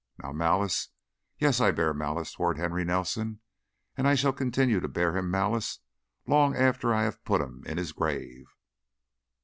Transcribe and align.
Now, 0.23 0.31
malice 0.31 0.89
Yes, 1.37 1.61
I 1.61 1.69
bear 1.69 1.93
malice 1.93 2.33
toward 2.33 2.57
Henry 2.57 2.83
Nelson 2.83 3.39
and 3.95 4.07
I 4.07 4.15
shall 4.15 4.33
continue 4.33 4.79
to 4.79 4.87
bear 4.87 5.15
him 5.15 5.29
malice 5.29 5.77
long 6.25 6.55
after 6.55 6.91
I 6.91 7.03
have 7.03 7.23
put 7.23 7.39
him 7.39 7.61
in 7.67 7.77
his 7.77 7.91
grave." 7.91 8.47